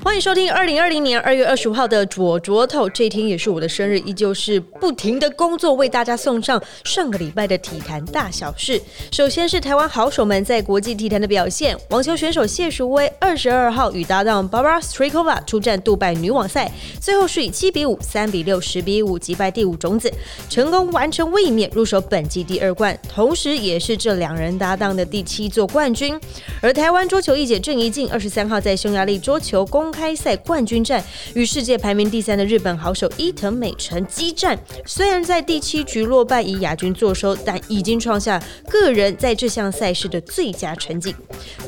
[0.00, 8.80] 欢迎收听二零二零年二月二十五号的左卓透，这一天也是我的生日，依旧是不停的工作，为大家送上上个礼拜的体坛大小事。
[9.10, 20.10] 首先是台湾好手们在国际体坛的表现，网球选手谢淑薇二十二号与搭档 Barbara Strykova 出战杜拜女网赛，最后是以七比五、三比六、十比五击败第五种子，
[20.48, 26.18] 成功完成卫冕，入手本季第二冠，同时也是这两人搭档的第七座冠军。
[26.60, 31.02] 而台湾桌球一姐郑怡静二十三号在匈牙利桌球公开赛冠军战
[31.34, 41.14] 与世界排名第三的日本好手伊藤美诚激战，虽然在第七局落败以亚军坐收，但已经创下个人在这项赛事的最佳成绩。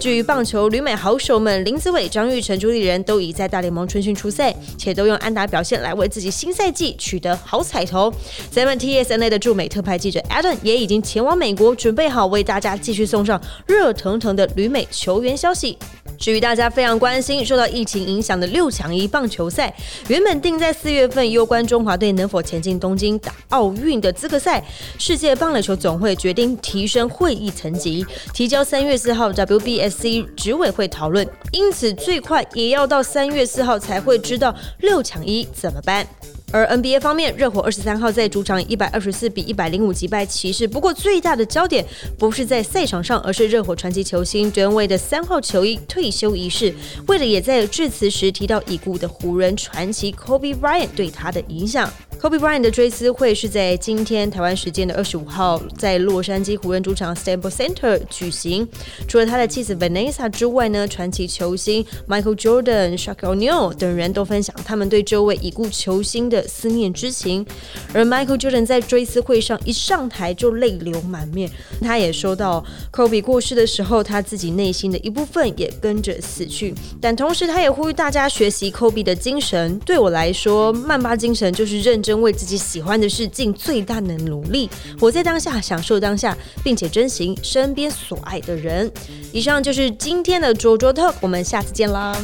[0.00, 8.12] 至于棒球旅美好手们林子伟、张玉成、朱立人都已在大联盟春训出赛，且都用安打表现来为自己新赛季取得好彩头。
[8.50, 15.76] 咱们 TSNA 的驻美特派记者 Adam 也已经前往美国，准备好为大家继续送上热腾腾的旅美球员消息。
[16.18, 19.74] 至于大家非常关心受到疫情影响的六强一棒球赛，
[20.08, 24.62] 原本定在四月份攸关中华队能否前进东京打奥运的资格赛，
[24.98, 36.06] 世界棒垒球总会决定提升会议层级，提交三月四号 WBSC 执委会讨论，因此最快也要到三月四号才会知道六强一怎么办。
[36.52, 40.66] 而 NBA 方面，热火二十三号在主场一百二十四比一百零五击败骑士。
[40.66, 41.84] 不过最大的焦点
[42.18, 46.74] 不是在赛场上，而是热火传奇球星 d w a 的三号球衣退休仪式。
[47.06, 51.88] 为了也在致辞时提到已故的湖人传奇 Kobe Bryant 对他的影响。
[52.20, 58.68] Kobe Bryant 的追思会是在今天台湾时间的二十五号，在洛杉矶湖人主场 Staple Center 举行。
[59.08, 67.46] 除了他的妻子 Vanessa 之外呢，传奇球星 Michael Jordan、s h a q u i O'Neal 等人都分享他们对这位已故球星的思念之情。
[67.94, 72.62] 而 Michael Jordan 在追思会上一上台就泪流满面，他也说到
[72.92, 76.74] Kobe 过世的时候，他自己内心的一部分也跟着死去。
[77.00, 79.78] 但同时，他也呼吁大家学习 Kobe 的精神。
[79.86, 82.20] 对我来说，曼巴精神就是认真真。
[82.20, 88.92] 为自己喜欢的事尽最大的努力，活在当下，享受当下，并且珍惜身边所爱的人。
[89.32, 92.14] 以上就是今天的卓卓 talk，我们下次见啦。